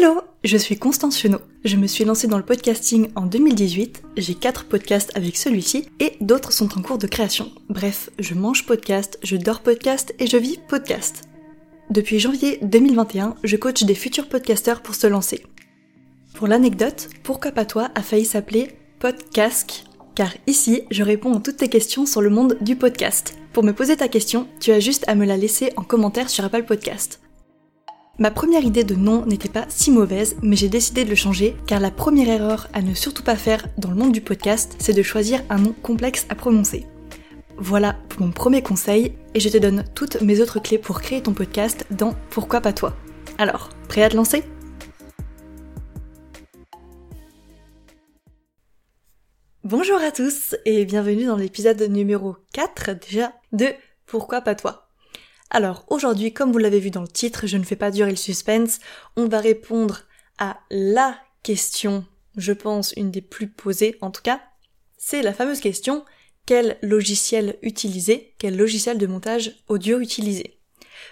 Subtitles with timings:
[0.00, 1.40] Hello, je suis Constance Chenot.
[1.64, 6.12] Je me suis lancée dans le podcasting en 2018, j'ai 4 podcasts avec celui-ci et
[6.20, 7.50] d'autres sont en cours de création.
[7.68, 11.24] Bref, je mange podcast, je dors podcast et je vis podcast.
[11.90, 15.44] Depuis janvier 2021, je coach des futurs podcasteurs pour se lancer.
[16.36, 18.68] Pour l'anecdote, Pourquoi pas toi a failli s'appeler
[19.00, 19.82] Podcast
[20.14, 23.36] car ici, je réponds à toutes tes questions sur le monde du podcast.
[23.52, 26.44] Pour me poser ta question, tu as juste à me la laisser en commentaire sur
[26.44, 27.20] Apple Podcast.
[28.20, 31.56] Ma première idée de nom n'était pas si mauvaise, mais j'ai décidé de le changer
[31.68, 34.92] car la première erreur à ne surtout pas faire dans le monde du podcast, c'est
[34.92, 36.84] de choisir un nom complexe à prononcer.
[37.58, 41.22] Voilà pour mon premier conseil et je te donne toutes mes autres clés pour créer
[41.22, 42.96] ton podcast dans Pourquoi pas toi.
[43.38, 44.42] Alors, prêt à te lancer?
[49.62, 53.68] Bonjour à tous et bienvenue dans l'épisode numéro 4 déjà de
[54.06, 54.87] Pourquoi pas toi?
[55.50, 58.16] Alors aujourd'hui, comme vous l'avez vu dans le titre, je ne fais pas durer le
[58.16, 58.80] suspense,
[59.16, 60.02] on va répondre
[60.38, 62.04] à la question,
[62.36, 64.40] je pense une des plus posées en tout cas,
[64.98, 66.04] c'est la fameuse question
[66.46, 70.58] quel logiciel utiliser, quel logiciel de montage audio utiliser?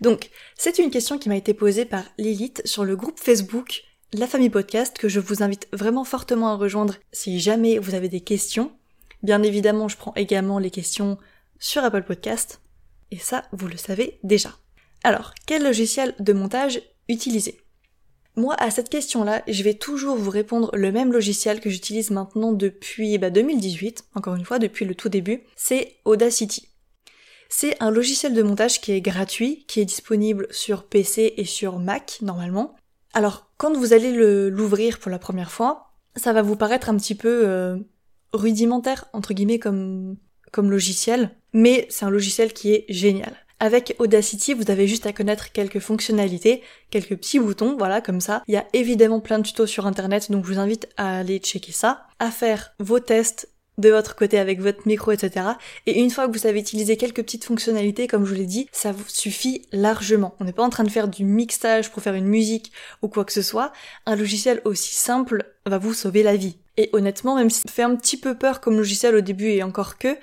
[0.00, 3.82] Donc, c'est une question qui m'a été posée par Lilith sur le groupe Facebook
[4.14, 8.08] la famille podcast que je vous invite vraiment fortement à rejoindre si jamais vous avez
[8.08, 8.72] des questions.
[9.22, 11.18] Bien évidemment, je prends également les questions
[11.58, 12.62] sur Apple Podcast.
[13.10, 14.54] Et ça, vous le savez déjà.
[15.04, 17.60] Alors, quel logiciel de montage utiliser?
[18.36, 22.52] Moi, à cette question-là, je vais toujours vous répondre le même logiciel que j'utilise maintenant
[22.52, 26.68] depuis 2018, bah, encore une fois, depuis le tout début, c'est Audacity.
[27.48, 31.78] C'est un logiciel de montage qui est gratuit, qui est disponible sur PC et sur
[31.78, 32.76] Mac normalement,
[33.14, 34.12] alors, quand vous allez
[34.50, 37.76] l'ouvrir pour la première fois, ça va vous paraître un petit peu euh,
[38.32, 40.16] rudimentaire, entre guillemets, comme
[40.56, 43.34] logiciel, mais c'est un logiciel qui est génial.
[43.60, 48.44] Avec Audacity, vous avez juste à connaître quelques fonctionnalités, quelques petits boutons, voilà, comme ça.
[48.46, 51.38] Il y a évidemment plein de tutos sur internet, donc je vous invite à aller
[51.38, 55.46] checker ça, à faire vos tests de votre côté avec votre micro, etc.
[55.86, 58.68] Et une fois que vous savez utiliser quelques petites fonctionnalités, comme je vous l'ai dit,
[58.72, 60.34] ça vous suffit largement.
[60.40, 63.24] On n'est pas en train de faire du mixage pour faire une musique ou quoi
[63.24, 63.72] que ce soit.
[64.04, 66.58] Un logiciel aussi simple va vous sauver la vie.
[66.76, 69.62] Et honnêtement, même si ça fait un petit peu peur comme logiciel au début et
[69.62, 70.16] encore que,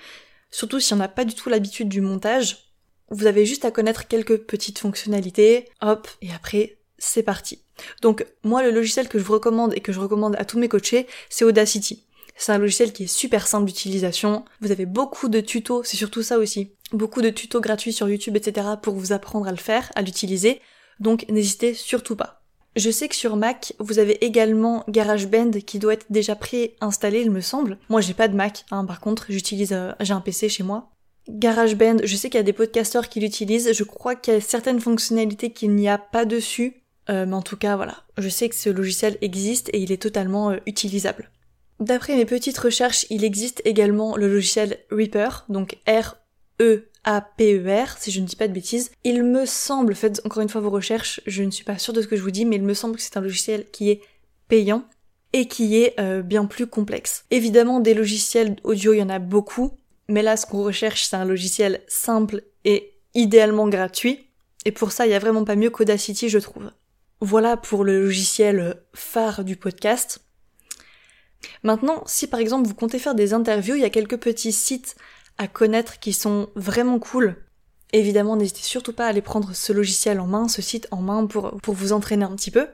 [0.56, 2.72] surtout si on n'a pas du tout l'habitude du montage,
[3.10, 7.60] vous avez juste à connaître quelques petites fonctionnalités, hop, et après, c'est parti.
[8.02, 10.70] Donc, moi, le logiciel que je vous recommande et que je recommande à tous mes
[10.70, 12.06] coachés, c'est Audacity.
[12.38, 14.46] C'est un logiciel qui est super simple d'utilisation.
[14.62, 16.72] Vous avez beaucoup de tutos, c'est surtout ça aussi.
[16.94, 18.68] Beaucoup de tutos gratuits sur YouTube, etc.
[18.82, 20.62] pour vous apprendre à le faire, à l'utiliser.
[21.02, 22.35] Donc n'hésitez surtout pas.
[22.76, 27.32] Je sais que sur Mac, vous avez également GarageBand qui doit être déjà préinstallé, il
[27.32, 27.78] me semble.
[27.90, 30.92] Moi, j'ai pas de Mac, hein, par contre, j'utilise, euh, j'ai un PC chez moi.
[31.30, 33.72] GarageBand, je sais qu'il y a des podcasteurs qui l'utilisent.
[33.74, 36.82] Je crois qu'il y a certaines fonctionnalités qu'il n'y a pas dessus.
[37.10, 38.04] Euh, mais en tout cas, voilà.
[38.18, 41.32] Je sais que ce logiciel existe et il est totalement euh, utilisable.
[41.80, 45.78] D'après mes petites recherches, il existe également le logiciel Reaper, donc
[46.60, 48.92] R-E-A-P-E-R, si je ne dis pas de bêtises.
[49.04, 52.02] Il me semble, faites encore une fois vos recherches, je ne suis pas sûre de
[52.02, 54.02] ce que je vous dis, mais il me semble que c'est un logiciel qui est
[54.48, 54.86] payant
[55.34, 57.26] et qui est euh, bien plus complexe.
[57.32, 59.78] Évidemment, des logiciels audio, il y en a beaucoup,
[60.08, 64.30] mais là, ce qu'on recherche, c'est un logiciel simple et idéalement gratuit.
[64.66, 66.72] Et pour ça, il y a vraiment pas mieux qu'Audacity, je trouve.
[67.22, 70.22] Voilà pour le logiciel phare du podcast.
[71.64, 74.96] Maintenant, si par exemple vous comptez faire des interviews, il y a quelques petits sites
[75.38, 77.36] à connaître qui sont vraiment cool.
[77.94, 81.26] Évidemment, n'hésitez surtout pas à aller prendre ce logiciel en main, ce site en main
[81.26, 82.68] pour, pour vous entraîner un petit peu.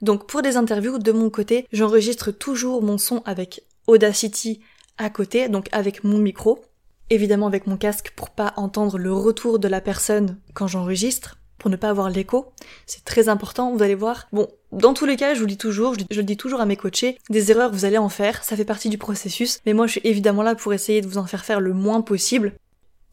[0.00, 4.60] Donc pour des interviews, de mon côté, j'enregistre toujours mon son avec Audacity
[4.98, 6.62] à côté, donc avec mon micro,
[7.10, 11.70] évidemment avec mon casque pour pas entendre le retour de la personne quand j'enregistre pour
[11.70, 12.52] ne pas avoir l'écho.
[12.86, 14.28] C'est très important, vous allez voir.
[14.32, 16.66] Bon, dans tous les cas, je vous le dis toujours, je, le dis toujours à
[16.66, 19.86] mes coachés, des erreurs vous allez en faire, ça fait partie du processus, mais moi
[19.86, 22.54] je suis évidemment là pour essayer de vous en faire faire le moins possible.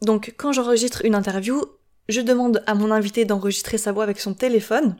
[0.02, 1.60] Donc quand j'enregistre une interview,
[2.08, 4.96] je demande à mon invité d'enregistrer sa voix avec son téléphone,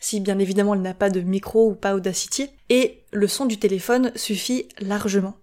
[0.00, 3.58] si bien évidemment elle n'a pas de micro ou pas Audacity, et le son du
[3.58, 5.34] téléphone suffit largement.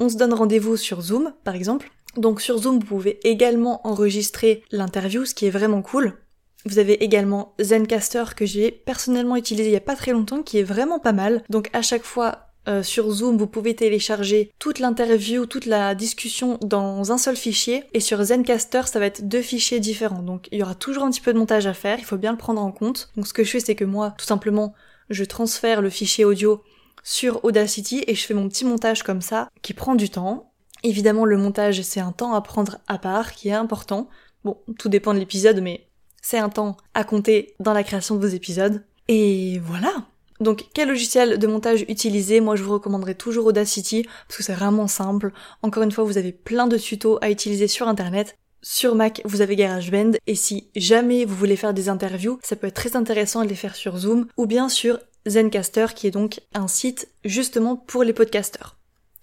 [0.00, 1.90] On se donne rendez-vous sur Zoom, par exemple.
[2.16, 6.14] Donc sur Zoom, vous pouvez également enregistrer l'interview, ce qui est vraiment cool.
[6.64, 10.58] Vous avez également Zencaster que j'ai personnellement utilisé il y a pas très longtemps qui
[10.58, 11.42] est vraiment pas mal.
[11.50, 16.58] Donc à chaque fois euh, sur Zoom, vous pouvez télécharger toute l'interview, toute la discussion
[16.62, 17.84] dans un seul fichier.
[17.92, 20.22] Et sur Zencaster, ça va être deux fichiers différents.
[20.22, 22.32] Donc il y aura toujours un petit peu de montage à faire, il faut bien
[22.32, 23.10] le prendre en compte.
[23.16, 24.74] Donc ce que je fais, c'est que moi, tout simplement,
[25.10, 26.62] je transfère le fichier audio
[27.02, 30.52] sur Audacity et je fais mon petit montage comme ça, qui prend du temps.
[30.84, 34.08] Évidemment, le montage, c'est un temps à prendre à part, qui est important.
[34.44, 35.88] Bon, tout dépend de l'épisode, mais
[36.22, 38.82] c'est un temps à compter dans la création de vos épisodes.
[39.08, 40.06] Et voilà.
[40.40, 42.40] Donc quel logiciel de montage utiliser?
[42.40, 45.32] Moi je vous recommanderais toujours Audacity parce que c'est vraiment simple.
[45.62, 48.36] Encore une fois, vous avez plein de tutos à utiliser sur internet.
[48.62, 52.68] Sur Mac, vous avez GarageBand et si jamais vous voulez faire des interviews, ça peut
[52.68, 56.40] être très intéressant de les faire sur Zoom ou bien sur Zencaster qui est donc
[56.54, 58.76] un site justement pour les podcasteurs.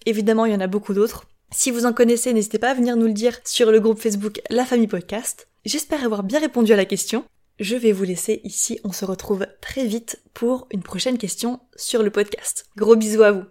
[0.05, 1.25] Évidemment, il y en a beaucoup d'autres.
[1.51, 4.39] Si vous en connaissez, n'hésitez pas à venir nous le dire sur le groupe Facebook
[4.49, 5.47] La Famille Podcast.
[5.65, 7.25] J'espère avoir bien répondu à la question.
[7.59, 12.03] Je vais vous laisser ici, on se retrouve très vite pour une prochaine question sur
[12.03, 12.67] le podcast.
[12.77, 13.43] Gros bisous à vous